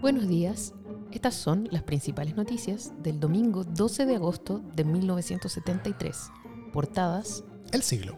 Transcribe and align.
Buenos 0.00 0.26
días. 0.28 0.72
Estas 1.12 1.34
son 1.34 1.68
las 1.70 1.82
principales 1.82 2.34
noticias 2.34 2.94
del 3.02 3.20
domingo 3.20 3.64
12 3.64 4.06
de 4.06 4.16
agosto 4.16 4.62
de 4.74 4.84
1973. 4.84 6.30
Portadas. 6.72 7.44
El 7.70 7.82
siglo. 7.82 8.16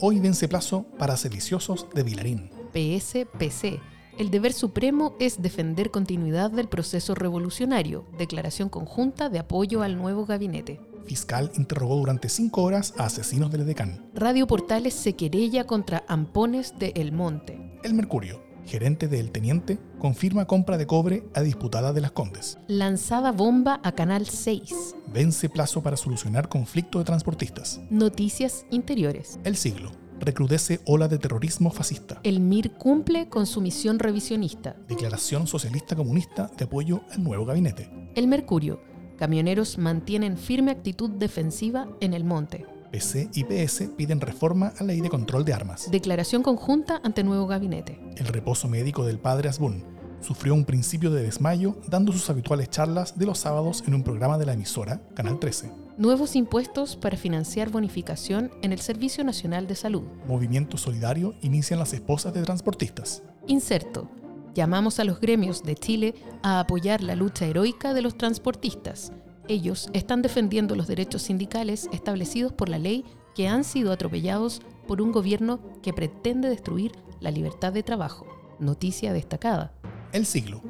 Hoy 0.00 0.20
vence 0.20 0.48
plazo 0.48 0.86
para 0.98 1.18
sediciosos 1.18 1.86
de 1.94 2.02
Vilarín. 2.02 2.50
PSPC. 2.72 3.78
El 4.16 4.30
deber 4.30 4.54
supremo 4.54 5.16
es 5.20 5.42
defender 5.42 5.90
continuidad 5.90 6.50
del 6.50 6.66
proceso 6.66 7.14
revolucionario. 7.14 8.06
Declaración 8.16 8.70
conjunta 8.70 9.28
de 9.28 9.40
apoyo 9.40 9.82
al 9.82 9.98
nuevo 9.98 10.24
gabinete. 10.24 10.80
Fiscal 11.04 11.50
interrogó 11.56 11.96
durante 11.96 12.30
cinco 12.30 12.62
horas 12.62 12.94
a 12.96 13.04
asesinos 13.04 13.50
del 13.50 13.62
Edecán. 13.62 14.10
Radio 14.14 14.46
Portales 14.46 14.94
se 14.94 15.12
querella 15.12 15.66
contra 15.66 16.04
Ampones 16.08 16.78
de 16.78 16.94
El 16.96 17.12
Monte. 17.12 17.78
El 17.84 17.92
Mercurio 17.92 18.47
gerente 18.68 19.08
del 19.08 19.32
Teniente, 19.32 19.78
confirma 19.98 20.46
compra 20.46 20.76
de 20.76 20.86
cobre 20.86 21.24
a 21.34 21.40
disputada 21.40 21.92
de 21.92 22.00
las 22.00 22.12
Condes. 22.12 22.58
Lanzada 22.68 23.32
bomba 23.32 23.80
a 23.82 23.92
Canal 23.92 24.26
6. 24.26 24.94
Vence 25.12 25.48
plazo 25.48 25.82
para 25.82 25.96
solucionar 25.96 26.48
conflicto 26.48 26.98
de 26.98 27.04
transportistas. 27.04 27.80
Noticias 27.90 28.66
interiores. 28.70 29.40
El 29.42 29.56
siglo. 29.56 29.90
Recrudece 30.20 30.80
ola 30.84 31.08
de 31.08 31.18
terrorismo 31.18 31.70
fascista. 31.70 32.20
El 32.24 32.40
MIR 32.40 32.72
cumple 32.72 33.28
con 33.28 33.46
su 33.46 33.60
misión 33.60 33.98
revisionista. 33.98 34.76
Declaración 34.88 35.46
socialista 35.46 35.96
comunista 35.96 36.50
de 36.56 36.64
apoyo 36.64 37.02
al 37.10 37.22
nuevo 37.22 37.44
gabinete. 37.44 37.90
El 38.14 38.26
Mercurio. 38.28 38.80
Camioneros 39.16 39.78
mantienen 39.78 40.36
firme 40.36 40.70
actitud 40.70 41.10
defensiva 41.10 41.88
en 42.00 42.14
el 42.14 42.24
monte. 42.24 42.66
PC 42.90 43.30
y 43.34 43.44
PS 43.44 43.90
piden 43.96 44.20
reforma 44.20 44.72
a 44.78 44.84
la 44.84 44.88
ley 44.88 45.00
de 45.00 45.10
control 45.10 45.44
de 45.44 45.52
armas. 45.52 45.90
Declaración 45.90 46.42
conjunta 46.42 47.00
ante 47.04 47.24
nuevo 47.24 47.46
gabinete. 47.46 48.00
El 48.16 48.26
reposo 48.26 48.68
médico 48.68 49.04
del 49.04 49.18
padre 49.18 49.48
Asbun 49.48 49.84
sufrió 50.20 50.54
un 50.54 50.64
principio 50.64 51.10
de 51.10 51.22
desmayo 51.22 51.76
dando 51.88 52.12
sus 52.12 52.28
habituales 52.30 52.70
charlas 52.70 53.18
de 53.18 53.26
los 53.26 53.38
sábados 53.38 53.84
en 53.86 53.94
un 53.94 54.02
programa 54.02 54.38
de 54.38 54.46
la 54.46 54.54
emisora, 54.54 55.00
Canal 55.14 55.38
13. 55.38 55.70
Nuevos 55.96 56.36
impuestos 56.36 56.96
para 56.96 57.16
financiar 57.16 57.70
bonificación 57.70 58.50
en 58.62 58.72
el 58.72 58.80
Servicio 58.80 59.24
Nacional 59.24 59.66
de 59.66 59.74
Salud. 59.74 60.02
Movimiento 60.26 60.76
Solidario 60.76 61.34
inician 61.42 61.78
las 61.78 61.92
esposas 61.92 62.34
de 62.34 62.42
transportistas. 62.42 63.22
Inserto. 63.46 64.08
Llamamos 64.54 64.98
a 64.98 65.04
los 65.04 65.20
gremios 65.20 65.62
de 65.62 65.74
Chile 65.74 66.14
a 66.42 66.60
apoyar 66.60 67.02
la 67.02 67.14
lucha 67.14 67.46
heroica 67.46 67.94
de 67.94 68.02
los 68.02 68.16
transportistas 68.16 69.12
ellos 69.48 69.88
están 69.92 70.22
defendiendo 70.22 70.76
los 70.76 70.86
derechos 70.86 71.22
sindicales 71.22 71.88
establecidos 71.92 72.52
por 72.52 72.68
la 72.68 72.78
ley 72.78 73.04
que 73.34 73.48
han 73.48 73.64
sido 73.64 73.92
atropellados 73.92 74.62
por 74.86 75.02
un 75.02 75.12
gobierno 75.12 75.60
que 75.82 75.92
pretende 75.92 76.48
destruir 76.48 76.92
la 77.20 77.30
libertad 77.30 77.72
de 77.72 77.82
trabajo. 77.82 78.26
Noticia 78.58 79.12
destacada. 79.12 79.72
El 80.12 80.26
siglo. 80.26 80.62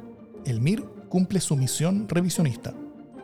El 0.45 0.61
MIR 0.61 0.83
cumple 1.09 1.39
su 1.39 1.55
misión 1.55 2.07
revisionista. 2.07 2.73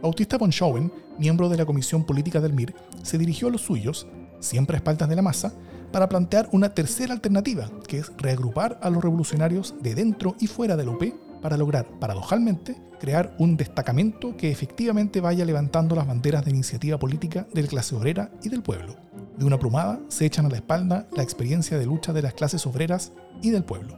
Bautista 0.02 0.38
von 0.38 0.52
Schoen, 0.52 0.92
miembro 1.18 1.50
de 1.50 1.58
la 1.58 1.66
Comisión 1.66 2.04
Política 2.04 2.42
del 2.42 2.54
MIR, 2.54 2.76
se 3.04 3.18
dirigió 3.18 3.48
a 3.48 3.52
los 3.52 3.62
suyos, 3.62 4.08
siempre 4.40 4.76
a 4.76 4.78
espaldas 4.78 5.10
de 5.10 5.16
la 5.16 5.22
masa, 5.22 5.54
para 5.92 6.10
plantear 6.10 6.50
una 6.52 6.74
tercera 6.74 7.14
alternativa, 7.14 7.70
que 7.88 8.00
es 8.00 8.12
reagrupar 8.18 8.80
a 8.82 8.90
los 8.90 9.04
revolucionarios 9.04 9.76
de 9.82 9.96
dentro 9.96 10.36
y 10.40 10.48
fuera 10.48 10.76
del 10.76 10.90
OP 10.90 11.25
para 11.46 11.58
lograr, 11.58 11.86
paradojalmente, 12.00 12.76
crear 13.00 13.36
un 13.38 13.56
destacamento 13.56 14.36
que 14.36 14.50
efectivamente 14.50 15.22
vaya 15.22 15.46
levantando 15.46 15.96
las 15.96 16.08
banderas 16.08 16.44
de 16.44 16.50
iniciativa 16.50 16.98
política 16.98 17.46
de 17.54 17.62
la 17.62 17.68
clase 17.68 17.96
obrera 17.96 18.32
y 18.42 18.50
del 18.50 18.64
pueblo. 18.64 18.96
De 19.38 19.46
una 19.46 19.60
plumada 19.60 20.00
se 20.08 20.26
echan 20.26 20.48
a 20.48 20.50
la 20.50 20.56
espalda 20.56 21.08
la 21.16 21.22
experiencia 21.22 21.78
de 21.78 21.86
lucha 21.86 22.14
de 22.14 22.24
las 22.24 22.34
clases 22.34 22.66
obreras 22.66 23.12
y 23.44 23.52
del 23.52 23.64
pueblo. 23.64 23.96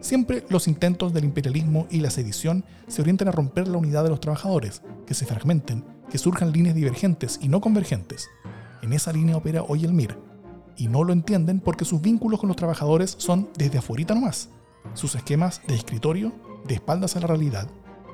Siempre 0.00 0.46
los 0.48 0.68
intentos 0.68 1.12
del 1.12 1.26
imperialismo 1.26 1.86
y 1.90 2.00
la 2.00 2.08
sedición 2.08 2.64
se 2.86 3.02
orientan 3.02 3.28
a 3.28 3.32
romper 3.32 3.68
la 3.68 3.76
unidad 3.76 4.02
de 4.02 4.08
los 4.08 4.20
trabajadores, 4.20 4.80
que 5.06 5.12
se 5.12 5.26
fragmenten, 5.26 5.84
que 6.08 6.16
surjan 6.16 6.50
líneas 6.50 6.74
divergentes 6.74 7.38
y 7.42 7.48
no 7.48 7.60
convergentes. 7.60 8.26
En 8.80 8.94
esa 8.94 9.12
línea 9.12 9.36
opera 9.36 9.62
hoy 9.64 9.84
el 9.84 9.92
MIR, 9.92 10.18
y 10.78 10.88
no 10.88 11.04
lo 11.04 11.12
entienden 11.12 11.60
porque 11.60 11.84
sus 11.84 12.00
vínculos 12.00 12.40
con 12.40 12.48
los 12.48 12.56
trabajadores 12.56 13.16
son 13.18 13.50
desde 13.58 13.76
afuera 13.76 14.14
nomás. 14.14 14.48
Sus 14.94 15.14
esquemas 15.14 15.60
de 15.66 15.74
escritorio 15.74 16.32
de 16.66 16.74
espaldas 16.74 17.16
a 17.16 17.20
la 17.20 17.26
realidad, 17.26 17.68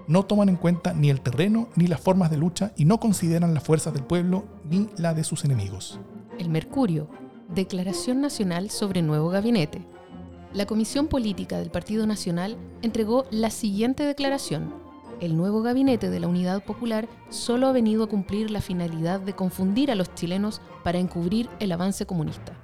no 0.07 0.25
toman 0.25 0.49
en 0.49 0.57
cuenta 0.57 0.93
ni 0.93 1.11
el 1.11 1.21
terreno 1.21 1.69
ni 1.77 1.87
las 1.87 2.01
formas 2.01 2.31
de 2.31 2.37
lucha 2.37 2.73
y 2.77 2.85
no 2.85 2.99
consideran 2.99 3.55
las 3.55 3.63
fuerzas 3.63 3.95
del 3.95 4.05
pueblo 4.05 4.45
ni 4.69 4.89
la 4.97 5.15
de 5.15 5.25
sus 5.25 5.45
enemigos. 5.45 6.01
El 6.39 6.49
Mercurio, 6.49 7.09
Declaración 7.49 8.21
Nacional 8.21 8.71
sobre 8.71 9.03
Nuevo 9.03 9.29
Gabinete. 9.29 9.87
La 10.53 10.67
Comisión 10.67 11.07
Política 11.09 11.59
del 11.59 11.71
Partido 11.71 12.07
Nacional 12.07 12.57
entregó 12.83 13.25
la 13.31 13.51
siguiente 13.51 14.05
declaración. 14.05 14.75
El 15.21 15.37
nuevo 15.37 15.63
gabinete 15.63 16.11
de 16.11 16.19
la 16.19 16.27
Unidad 16.27 16.65
Popular 16.65 17.09
solo 17.31 17.69
ha 17.69 17.73
venido 17.73 18.03
a 18.03 18.09
cumplir 18.09 18.51
la 18.51 18.61
finalidad 18.61 19.21
de 19.21 19.35
confundir 19.35 19.91
a 19.93 19.95
los 19.95 20.13
chilenos 20.15 20.61
para 20.83 20.99
encubrir 20.99 21.49
el 21.61 21.71
avance 21.71 22.07
comunista. 22.07 22.55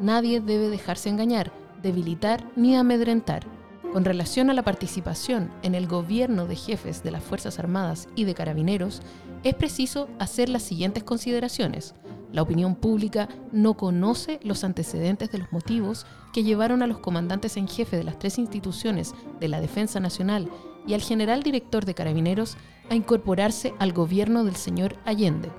Nadie 0.00 0.40
debe 0.40 0.70
dejarse 0.70 1.10
engañar, 1.10 1.52
debilitar 1.82 2.42
ni 2.56 2.74
amedrentar 2.74 3.59
con 3.92 4.04
relación 4.04 4.50
a 4.50 4.54
la 4.54 4.62
participación 4.62 5.50
en 5.62 5.74
el 5.74 5.86
gobierno 5.86 6.46
de 6.46 6.56
jefes 6.56 7.02
de 7.02 7.10
las 7.10 7.22
Fuerzas 7.22 7.58
Armadas 7.58 8.08
y 8.14 8.24
de 8.24 8.34
Carabineros, 8.34 9.02
es 9.42 9.54
preciso 9.54 10.08
hacer 10.18 10.48
las 10.48 10.62
siguientes 10.62 11.02
consideraciones. 11.02 11.94
La 12.32 12.42
opinión 12.42 12.76
pública 12.76 13.28
no 13.50 13.74
conoce 13.74 14.38
los 14.44 14.62
antecedentes 14.62 15.30
de 15.32 15.38
los 15.38 15.52
motivos 15.52 16.06
que 16.32 16.44
llevaron 16.44 16.82
a 16.82 16.86
los 16.86 16.98
comandantes 16.98 17.56
en 17.56 17.66
jefe 17.66 17.96
de 17.96 18.04
las 18.04 18.18
tres 18.18 18.38
instituciones 18.38 19.14
de 19.40 19.48
la 19.48 19.60
Defensa 19.60 19.98
Nacional 19.98 20.48
y 20.86 20.94
al 20.94 21.02
general 21.02 21.42
director 21.42 21.84
de 21.84 21.94
Carabineros 21.94 22.56
a 22.88 22.94
incorporarse 22.94 23.74
al 23.78 23.92
gobierno 23.92 24.44
del 24.44 24.56
señor 24.56 24.96
Allende. 25.04 25.50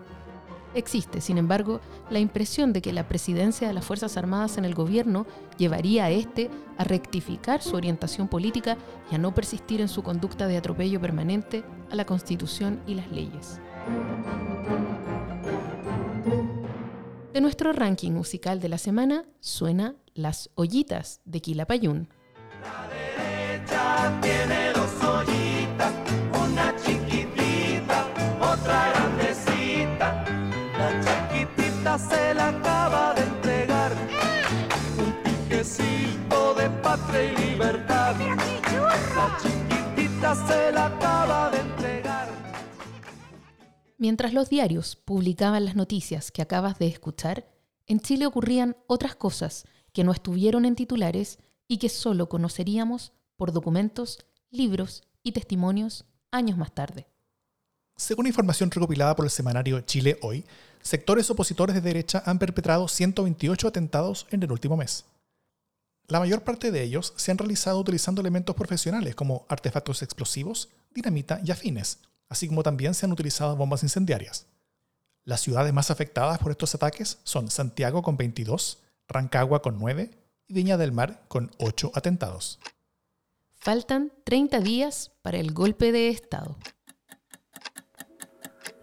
Existe, 0.73 1.19
sin 1.19 1.37
embargo, 1.37 1.81
la 2.09 2.19
impresión 2.19 2.71
de 2.71 2.81
que 2.81 2.93
la 2.93 3.07
presidencia 3.07 3.67
de 3.67 3.73
las 3.73 3.83
Fuerzas 3.85 4.15
Armadas 4.15 4.57
en 4.57 4.65
el 4.65 4.73
gobierno 4.73 5.25
llevaría 5.57 6.05
a 6.05 6.09
este 6.11 6.49
a 6.77 6.83
rectificar 6.83 7.61
su 7.61 7.75
orientación 7.75 8.27
política 8.27 8.77
y 9.11 9.15
a 9.15 9.17
no 9.17 9.33
persistir 9.33 9.81
en 9.81 9.89
su 9.89 10.01
conducta 10.01 10.47
de 10.47 10.57
atropello 10.57 11.01
permanente 11.01 11.63
a 11.89 11.95
la 11.95 12.05
Constitución 12.05 12.81
y 12.87 12.95
las 12.95 13.11
leyes. 13.11 13.59
De 17.33 17.41
nuestro 17.41 17.73
ranking 17.73 18.11
musical 18.11 18.59
de 18.59 18.69
la 18.69 18.77
semana 18.77 19.25
suena 19.39 19.95
Las 20.13 20.49
Ollitas 20.55 21.21
de 21.25 21.41
Quilapayún. 21.41 22.09
La 23.71 24.60
chiquitita 40.31 40.47
se 40.47 40.71
la 40.71 40.85
acaba 40.87 41.49
de 41.49 41.59
entregar. 41.59 42.29
Mientras 43.97 44.33
los 44.33 44.49
diarios 44.49 44.95
publicaban 44.95 45.65
las 45.65 45.75
noticias 45.75 46.31
que 46.31 46.41
acabas 46.41 46.79
de 46.79 46.87
escuchar, 46.87 47.47
en 47.87 47.99
Chile 47.99 48.25
ocurrían 48.25 48.77
otras 48.87 49.15
cosas 49.15 49.65
que 49.93 50.03
no 50.03 50.11
estuvieron 50.11 50.65
en 50.65 50.75
titulares 50.75 51.39
y 51.67 51.77
que 51.77 51.89
solo 51.89 52.29
conoceríamos 52.29 53.13
por 53.35 53.51
documentos, 53.51 54.25
libros 54.49 55.03
y 55.23 55.31
testimonios 55.33 56.05
años 56.31 56.57
más 56.57 56.73
tarde. 56.73 57.07
Según 57.95 58.27
información 58.27 58.71
recopilada 58.71 59.15
por 59.15 59.25
el 59.25 59.31
semanario 59.31 59.81
Chile 59.81 60.17
Hoy, 60.21 60.45
sectores 60.81 61.29
opositores 61.29 61.75
de 61.75 61.81
derecha 61.81 62.23
han 62.25 62.39
perpetrado 62.39 62.87
128 62.87 63.67
atentados 63.67 64.25
en 64.31 64.41
el 64.41 64.51
último 64.51 64.77
mes. 64.77 65.05
La 66.11 66.19
mayor 66.19 66.43
parte 66.43 66.71
de 66.71 66.83
ellos 66.83 67.13
se 67.15 67.31
han 67.31 67.37
realizado 67.37 67.79
utilizando 67.79 68.19
elementos 68.19 68.53
profesionales 68.53 69.15
como 69.15 69.45
artefactos 69.47 70.01
explosivos, 70.01 70.67
dinamita 70.93 71.39
y 71.41 71.51
afines, 71.51 71.99
así 72.27 72.49
como 72.49 72.63
también 72.63 72.93
se 72.93 73.05
han 73.05 73.13
utilizado 73.13 73.55
bombas 73.55 73.81
incendiarias. 73.83 74.45
Las 75.23 75.39
ciudades 75.39 75.71
más 75.71 75.89
afectadas 75.89 76.37
por 76.39 76.51
estos 76.51 76.75
ataques 76.75 77.19
son 77.23 77.49
Santiago 77.49 78.01
con 78.01 78.17
22, 78.17 78.83
Rancagua 79.07 79.61
con 79.61 79.79
9 79.79 80.11
y 80.49 80.53
Viña 80.53 80.75
del 80.75 80.91
Mar 80.91 81.23
con 81.29 81.49
8 81.59 81.93
atentados. 81.95 82.59
Faltan 83.55 84.11
30 84.25 84.59
días 84.59 85.13
para 85.21 85.37
el 85.37 85.53
golpe 85.53 85.93
de 85.93 86.09
Estado. 86.09 86.57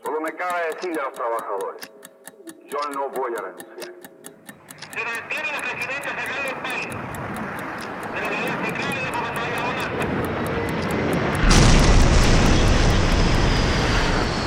Solo 0.02 0.22
me 0.22 0.34
cabe 0.34 0.74
decirle 0.74 0.98
a 0.98 1.04
los 1.04 1.12
trabajadores, 1.12 1.92
yo 2.70 2.78
no 2.94 3.10
voy 3.10 3.32
a 3.36 3.42
renunciar. 3.42 3.98
Se 4.90 5.04
mantiene 5.04 5.52
la 5.52 5.60
presidencia 5.60 6.10
general 6.14 6.42
del 6.42 6.56
país, 6.62 6.86
de 6.88 8.20
la 8.20 8.26
unidad 8.26 8.58
central 8.64 8.94
y 8.94 9.00
de 9.04 9.10
Comandante 9.12 9.60
Bonanza. 9.60 10.08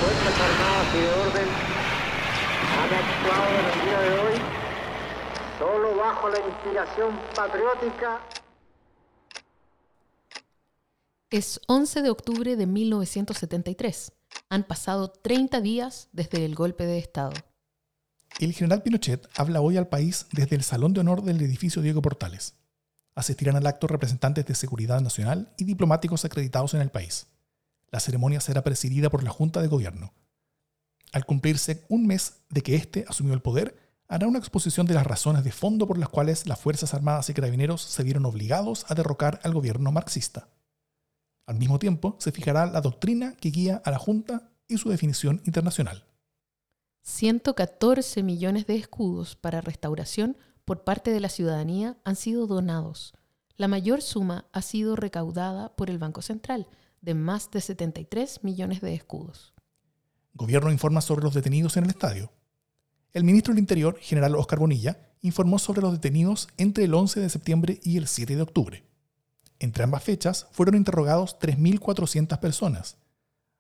Fuerzas 0.02 0.36
Armadas 0.42 0.88
y 0.94 0.98
de 1.00 1.10
Orden 1.10 1.50
han 2.82 2.92
actuado 3.02 3.48
en 3.60 3.66
el 3.66 3.78
día 3.86 4.00
de 4.02 4.12
hoy 4.20 4.38
solo 5.60 5.88
bajo 5.96 6.24
la 6.28 6.30
inspiración 6.48 7.20
patriótica 7.36 8.22
Es 11.30 11.62
11 11.68 12.02
de 12.02 12.10
octubre 12.10 12.56
de 12.56 12.66
1973. 12.68 14.12
Han 14.50 14.64
pasado 14.64 15.12
30 15.12 15.62
días 15.62 16.10
desde 16.12 16.44
el 16.44 16.56
golpe 16.56 16.86
de 16.86 16.98
Estado. 16.98 17.32
El 18.40 18.54
general 18.54 18.84
Pinochet 18.84 19.30
habla 19.38 19.62
hoy 19.62 19.78
al 19.78 19.88
país 19.88 20.26
desde 20.34 20.56
el 20.56 20.64
Salón 20.64 20.94
de 20.94 21.00
Honor 21.00 21.24
del 21.24 21.42
edificio 21.42 21.82
Diego 21.82 22.02
Portales. 22.02 22.56
Asistirán 23.16 23.56
al 23.56 23.68
acto 23.68 23.88
representantes 23.88 24.46
de 24.46 24.56
Seguridad 24.56 25.00
Nacional 25.00 25.54
y 25.58 25.64
diplomáticos 25.64 26.26
acreditados 26.26 26.74
en 26.74 26.82
el 26.82 26.92
país. 26.92 27.28
La 27.92 28.00
ceremonia 28.00 28.42
será 28.42 28.64
presidida 28.64 29.10
por 29.10 29.24
la 29.24 29.32
Junta 29.32 29.62
de 29.62 29.68
Gobierno. 29.68 30.14
Al 31.12 31.26
cumplirse 31.26 31.86
un 31.90 32.08
mes 32.08 32.42
de 32.50 32.62
que 32.62 32.76
éste 32.76 33.06
asumió 33.08 33.34
el 33.34 33.42
poder, 33.42 33.91
hará 34.12 34.28
una 34.28 34.40
exposición 34.40 34.86
de 34.86 34.94
las 34.94 35.08
razones 35.08 35.46
de 35.46 35.54
fondo 35.54 35.88
por 35.88 35.98
las 35.98 36.10
cuales 36.10 36.46
las 36.46 36.60
Fuerzas 36.60 36.94
Armadas 36.94 37.30
y 37.30 37.34
Carabineros 37.34 37.82
se 37.82 38.04
vieron 38.04 38.26
obligados 38.26 38.86
a 38.90 38.94
derrocar 38.94 39.40
al 39.44 39.54
gobierno 39.54 39.90
marxista. 39.94 40.50
Al 41.46 41.58
mismo 41.58 41.80
tiempo, 41.80 42.18
se 42.20 42.34
fijará 42.34 42.66
la 42.66 42.82
doctrina 42.82 43.38
que 43.38 43.52
guía 43.52 43.82
a 43.86 43.90
la 43.90 44.00
Junta 44.00 44.50
y 44.68 44.78
su 44.78 44.90
definición 44.90 45.42
internacional. 45.46 46.04
114 47.04 48.22
millones 48.22 48.68
de 48.68 48.76
escudos 48.76 49.38
para 49.38 49.62
restauración 49.62 50.36
por 50.66 50.84
parte 50.84 51.12
de 51.12 51.22
la 51.22 51.30
ciudadanía 51.30 51.96
han 52.04 52.18
sido 52.18 52.48
donados. 52.48 53.14
La 53.56 53.70
mayor 53.70 54.02
suma 54.02 54.44
ha 54.52 54.62
sido 54.62 54.98
recaudada 54.98 55.74
por 55.78 55.90
el 55.90 56.00
Banco 56.00 56.22
Central, 56.22 56.68
de 57.00 57.14
más 57.14 57.50
de 57.50 57.62
73 57.62 58.44
millones 58.44 58.82
de 58.82 58.94
escudos. 58.94 59.54
Gobierno 60.34 60.70
informa 60.70 61.00
sobre 61.00 61.24
los 61.24 61.34
detenidos 61.34 61.78
en 61.78 61.86
el 61.86 61.92
estadio. 61.92 62.30
El 63.14 63.26
ministro 63.26 63.54
del 63.54 63.60
Interior, 63.60 63.98
general 64.00 64.36
Oscar 64.36 64.60
Bonilla, 64.60 64.98
informó 65.22 65.60
sobre 65.60 65.82
los 65.82 65.92
detenidos 65.92 66.48
entre 66.58 66.86
el 66.86 66.94
11 66.94 67.20
de 67.20 67.30
septiembre 67.30 67.80
y 67.84 67.98
el 67.98 68.08
7 68.08 68.38
de 68.38 68.42
octubre. 68.42 68.84
Entre 69.60 69.84
ambas 69.84 70.04
fechas 70.04 70.48
fueron 70.52 70.76
interrogados 70.76 71.38
3.400 71.38 72.40
personas. 72.40 72.98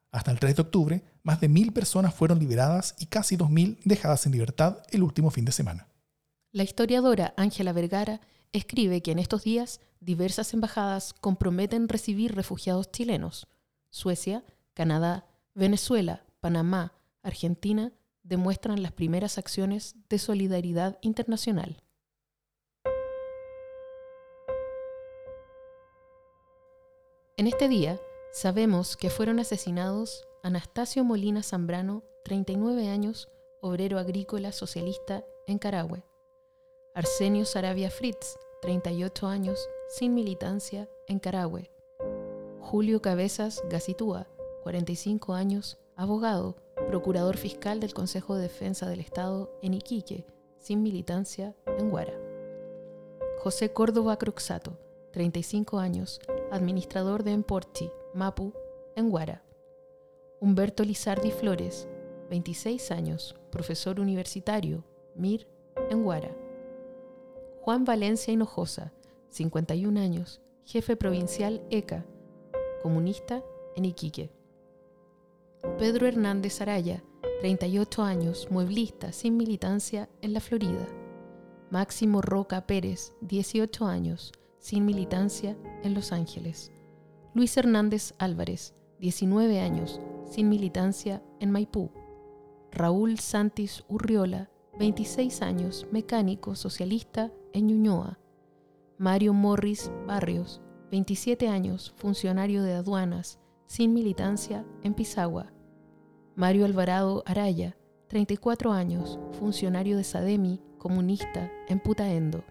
Hasta 0.09 0.31
el 0.31 0.39
3 0.39 0.55
de 0.55 0.61
octubre, 0.61 1.03
más 1.23 1.41
de 1.41 1.49
1.000 1.49 1.73
personas 1.73 2.13
fueron 2.13 2.39
liberadas 2.39 2.95
y 2.97 3.07
casi 3.07 3.35
2.000 3.35 3.77
dejadas 3.83 4.25
en 4.25 4.31
libertad 4.31 4.77
el 4.89 5.03
último 5.03 5.29
fin 5.31 5.43
de 5.43 5.51
semana. 5.51 5.87
La 6.51 6.63
historiadora 6.63 7.33
Ángela 7.35 7.73
Vergara 7.73 8.21
escribe 8.53 9.01
que 9.01 9.11
en 9.11 9.19
estos 9.19 9.43
días 9.43 9.81
diversas 9.99 10.53
embajadas 10.53 11.13
comprometen 11.13 11.89
recibir 11.89 12.35
refugiados 12.35 12.91
chilenos. 12.91 13.47
Suecia, 13.89 14.43
Canadá, 14.73 15.25
Venezuela, 15.53 16.23
Panamá, 16.39 16.93
Argentina 17.21 17.91
demuestran 18.23 18.81
las 18.81 18.91
primeras 18.91 19.37
acciones 19.37 19.95
de 20.09 20.19
solidaridad 20.19 20.97
internacional. 21.01 21.83
En 27.37 27.47
este 27.47 27.67
día 27.67 27.99
sabemos 28.31 28.95
que 28.95 29.09
fueron 29.09 29.39
asesinados 29.39 30.27
Anastasio 30.43 31.03
Molina 31.03 31.43
Zambrano, 31.43 32.03
39 32.25 32.89
años, 32.89 33.29
obrero 33.61 33.97
agrícola 33.97 34.51
socialista 34.51 35.23
en 35.47 35.57
Carahue. 35.57 36.03
Arsenio 36.93 37.45
Sarabia 37.45 37.89
Fritz, 37.89 38.37
38 38.61 39.27
años, 39.27 39.67
sin 39.89 40.13
militancia 40.13 40.89
en 41.07 41.19
Carahue. 41.19 41.71
Julio 42.59 43.01
Cabezas 43.01 43.63
Gacitúa, 43.69 44.27
45 44.63 45.33
años, 45.33 45.79
abogado, 45.95 46.57
procurador 46.87 47.37
fiscal 47.37 47.79
del 47.79 47.93
Consejo 47.93 48.35
de 48.35 48.43
Defensa 48.43 48.87
del 48.87 48.99
Estado 48.99 49.51
en 49.61 49.73
Iquique, 49.73 50.25
sin 50.59 50.83
militancia 50.83 51.55
en 51.77 51.89
Guara. 51.89 52.13
José 53.39 53.73
Córdoba 53.73 54.17
Cruxato, 54.17 54.77
35 55.11 55.79
años, 55.79 56.19
administrador 56.51 57.23
de 57.23 57.31
Emporti, 57.31 57.89
Mapu, 58.13 58.53
en 58.95 59.09
Guara. 59.09 59.43
Humberto 60.39 60.83
Lizardi 60.83 61.31
Flores, 61.31 61.87
26 62.29 62.91
años, 62.91 63.35
profesor 63.51 63.99
universitario, 63.99 64.83
MIR, 65.15 65.47
en 65.89 66.03
Guara. 66.03 66.35
Juan 67.61 67.83
Valencia 67.85 68.33
Hinojosa, 68.33 68.93
51 69.29 69.99
años, 69.99 70.41
jefe 70.65 70.95
provincial 70.95 71.61
ECA, 71.69 72.05
comunista 72.81 73.43
en 73.75 73.85
Iquique. 73.85 74.31
Pedro 75.61 76.07
Hernández 76.07 76.59
Araya, 76.59 77.03
38 77.41 78.01
años, 78.01 78.47
mueblista 78.49 79.11
sin 79.11 79.37
militancia 79.37 80.09
en 80.21 80.33
la 80.33 80.39
Florida. 80.39 80.87
Máximo 81.69 82.21
Roca 82.23 82.65
Pérez, 82.65 83.13
18 83.21 83.85
años, 83.85 84.31
sin 84.57 84.85
militancia 84.85 85.55
en 85.83 85.93
Los 85.93 86.11
Ángeles. 86.11 86.71
Luis 87.35 87.55
Hernández 87.57 88.15
Álvarez, 88.17 88.73
19 88.99 89.59
años, 89.59 90.01
sin 90.25 90.49
militancia 90.49 91.23
en 91.39 91.51
Maipú. 91.51 91.91
Raúl 92.71 93.19
Santis 93.19 93.83
Urriola, 93.87 94.49
26 94.79 95.43
años, 95.43 95.85
mecánico 95.91 96.55
socialista 96.55 97.31
en 97.53 97.67
Ñuñoa. 97.67 98.17
Mario 98.97 99.33
Morris 99.33 99.91
Barrios, 100.07 100.59
27 100.89 101.47
años, 101.47 101.93
funcionario 101.97 102.63
de 102.63 102.73
aduanas, 102.73 103.39
sin 103.71 103.93
militancia 103.93 104.65
en 104.83 104.93
Pisagua. 104.93 105.53
Mario 106.35 106.65
Alvarado 106.65 107.23
Araya, 107.25 107.77
34 108.09 108.73
años, 108.73 109.17
funcionario 109.39 109.95
de 109.95 110.03
Sademi, 110.03 110.59
comunista 110.77 111.49
en 111.69 111.79
Putaendo. 111.79 112.43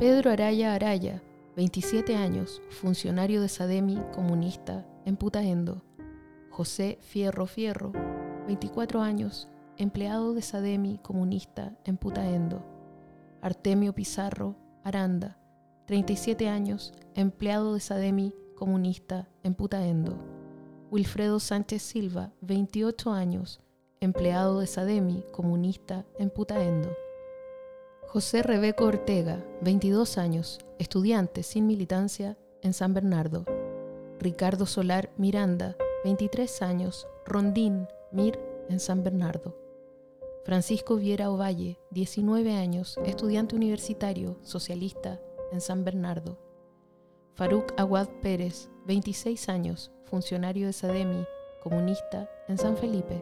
Pedro 0.00 0.32
Araya 0.32 0.74
Araya, 0.74 1.22
27 1.54 2.16
años, 2.16 2.60
funcionario 2.70 3.40
de 3.40 3.48
Sademi, 3.48 4.02
comunista, 4.12 4.84
en 5.04 5.16
Putaendo. 5.16 5.84
José 6.50 6.98
Fierro 7.00 7.46
Fierro, 7.46 7.92
24 8.48 9.00
años, 9.00 9.48
empleado 9.76 10.34
de 10.34 10.42
Sademi, 10.42 10.98
comunista, 11.04 11.78
en 11.84 11.98
Putaendo. 11.98 12.66
Artemio 13.42 13.94
Pizarro 13.94 14.56
Aranda, 14.82 15.38
37 15.86 16.48
años, 16.48 16.92
empleado 17.14 17.74
de 17.74 17.80
Sademi, 17.80 18.34
comunista, 18.64 19.28
en 19.42 19.54
Putaendo. 19.54 20.16
Wilfredo 20.90 21.38
Sánchez 21.38 21.82
Silva, 21.82 22.32
28 22.40 23.12
años, 23.12 23.60
empleado 24.00 24.60
de 24.60 24.66
Sademi, 24.66 25.22
comunista, 25.32 26.06
en 26.18 26.30
Putaendo. 26.30 26.88
José 28.06 28.42
Rebeco 28.42 28.86
Ortega, 28.86 29.44
22 29.60 30.16
años, 30.16 30.60
estudiante 30.78 31.42
sin 31.42 31.66
militancia 31.66 32.38
en 32.62 32.72
San 32.72 32.94
Bernardo. 32.94 33.44
Ricardo 34.18 34.64
Solar 34.64 35.10
Miranda, 35.18 35.76
23 36.04 36.62
años, 36.62 37.06
rondín, 37.26 37.86
MIR 38.12 38.40
en 38.70 38.80
San 38.80 39.04
Bernardo. 39.04 39.54
Francisco 40.46 40.96
Viera 40.96 41.30
Ovalle, 41.30 41.78
19 41.90 42.56
años, 42.56 42.98
estudiante 43.04 43.56
universitario, 43.56 44.38
socialista 44.40 45.20
en 45.52 45.60
San 45.60 45.84
Bernardo. 45.84 46.43
Faruk 47.34 47.72
Aguad 47.76 48.08
Pérez, 48.22 48.68
26 48.86 49.48
años, 49.48 49.90
funcionario 50.04 50.68
de 50.68 50.72
Sademi, 50.72 51.24
comunista 51.64 52.30
en 52.46 52.58
San 52.58 52.76
Felipe. 52.76 53.20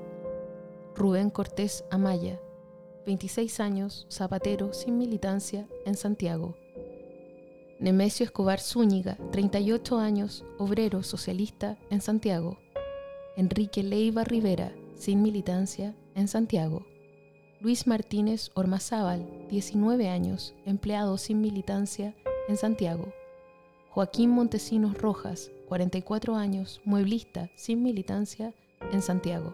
Rubén 0.94 1.30
Cortés 1.30 1.82
Amaya, 1.90 2.38
26 3.06 3.60
años, 3.60 4.06
zapatero 4.10 4.74
sin 4.74 4.98
militancia 4.98 5.66
en 5.86 5.94
Santiago. 5.94 6.54
Nemesio 7.80 8.24
Escobar 8.24 8.60
Zúñiga, 8.60 9.16
38 9.30 9.98
años, 9.98 10.44
obrero 10.58 11.02
socialista 11.02 11.78
en 11.88 12.02
Santiago. 12.02 12.58
Enrique 13.38 13.82
Leiva 13.82 14.24
Rivera, 14.24 14.74
sin 14.94 15.22
militancia 15.22 15.96
en 16.14 16.28
Santiago. 16.28 16.84
Luis 17.60 17.86
Martínez 17.86 18.50
Ormazábal, 18.52 19.26
19 19.48 20.10
años, 20.10 20.54
empleado 20.66 21.16
sin 21.16 21.40
militancia 21.40 22.14
en 22.46 22.58
Santiago. 22.58 23.10
Joaquín 23.94 24.30
Montesinos 24.30 24.96
Rojas, 24.96 25.50
44 25.68 26.34
años, 26.34 26.80
mueblista 26.86 27.50
sin 27.56 27.82
militancia 27.82 28.54
en 28.90 29.02
Santiago. 29.02 29.52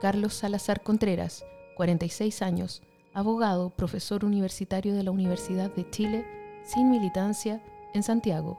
Carlos 0.00 0.34
Salazar 0.34 0.82
Contreras, 0.82 1.44
46 1.76 2.42
años, 2.42 2.82
abogado, 3.14 3.70
profesor 3.70 4.24
universitario 4.24 4.92
de 4.96 5.04
la 5.04 5.12
Universidad 5.12 5.72
de 5.72 5.88
Chile, 5.88 6.26
sin 6.64 6.90
militancia, 6.90 7.62
en 7.94 8.02
Santiago. 8.02 8.58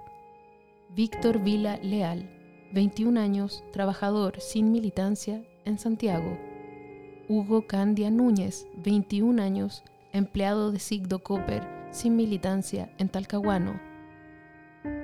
Víctor 0.96 1.40
Vila 1.40 1.76
Leal, 1.84 2.30
21 2.72 3.20
años, 3.20 3.66
trabajador 3.74 4.40
sin 4.40 4.72
militancia 4.72 5.44
en 5.66 5.78
Santiago. 5.78 6.38
Hugo 7.28 7.68
Candia 7.68 8.10
Núñez, 8.10 8.66
21 8.78 9.44
años, 9.44 9.84
empleado 10.14 10.72
de 10.72 10.80
Sigdo 10.80 11.20
Copper 11.20 11.68
sin 11.92 12.16
militancia 12.16 12.90
en 12.98 13.10
Talcahuano. 13.10 13.93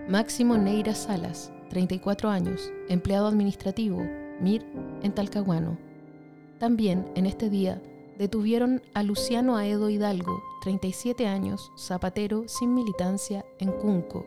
Máximo 0.07 0.57
Neira 0.57 0.95
Salas, 0.95 1.51
34 1.69 2.29
años, 2.29 2.71
empleado 2.89 3.27
administrativo, 3.27 4.05
MIR, 4.41 4.65
en 5.03 5.13
Talcahuano. 5.13 5.77
También 6.59 7.05
en 7.15 7.25
este 7.25 7.49
día 7.49 7.81
detuvieron 8.17 8.81
a 8.93 9.03
Luciano 9.03 9.55
Aedo 9.55 9.89
Hidalgo, 9.89 10.43
37 10.61 11.27
años, 11.27 11.71
zapatero 11.77 12.47
sin 12.47 12.73
militancia 12.73 13.45
en 13.59 13.71
Cunco. 13.71 14.25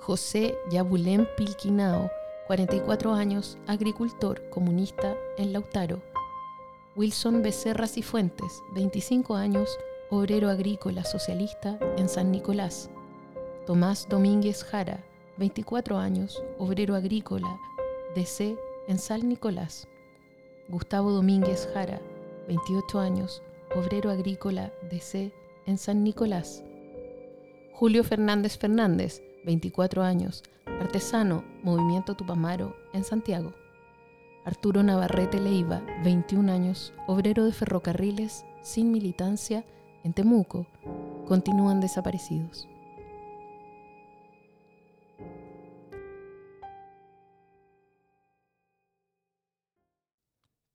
José 0.00 0.56
Yabulén 0.70 1.26
Pilquinao, 1.36 2.10
44 2.46 3.14
años, 3.14 3.58
agricultor 3.66 4.50
comunista 4.50 5.16
en 5.38 5.52
Lautaro. 5.52 6.02
Wilson 6.96 7.42
Becerra 7.42 7.86
Cifuentes, 7.86 8.62
25 8.74 9.34
años, 9.36 9.78
obrero 10.10 10.48
agrícola 10.48 11.04
socialista 11.04 11.78
en 11.96 12.08
San 12.08 12.30
Nicolás. 12.30 12.90
Tomás 13.66 14.06
Domínguez 14.08 14.62
Jara, 14.62 15.04
24 15.38 15.98
años, 15.98 16.40
obrero 16.56 16.94
agrícola, 16.94 17.58
DC 18.14 18.56
en 18.86 18.96
San 18.96 19.28
Nicolás. 19.28 19.88
Gustavo 20.68 21.10
Domínguez 21.10 21.68
Jara, 21.74 22.00
28 22.46 23.00
años, 23.00 23.42
obrero 23.74 24.10
agrícola, 24.12 24.72
DC 24.88 25.32
en 25.66 25.78
San 25.78 26.04
Nicolás. 26.04 26.62
Julio 27.72 28.04
Fernández 28.04 28.56
Fernández, 28.56 29.20
24 29.44 30.04
años, 30.04 30.44
artesano, 30.80 31.42
Movimiento 31.64 32.14
Tupamaro 32.14 32.76
en 32.92 33.02
Santiago. 33.02 33.52
Arturo 34.44 34.84
Navarrete 34.84 35.40
Leiva, 35.40 35.82
21 36.04 36.52
años, 36.52 36.92
obrero 37.08 37.44
de 37.44 37.52
ferrocarriles, 37.52 38.44
sin 38.62 38.92
militancia, 38.92 39.64
en 40.04 40.12
Temuco, 40.12 40.66
continúan 41.26 41.80
desaparecidos. 41.80 42.68